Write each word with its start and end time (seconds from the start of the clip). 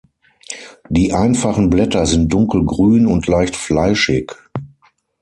Die 0.89 1.13
einfachen 1.13 1.69
Blätter 1.69 2.07
sind 2.07 2.33
dunkelgrün 2.33 3.05
und 3.05 3.27
leicht 3.27 3.55
fleischig. 3.55 4.31